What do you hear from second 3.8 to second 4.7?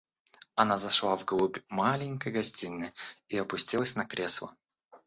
на кресло.